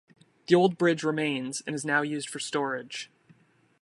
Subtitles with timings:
[0.47, 3.11] The old bridge remains and is now used for storage.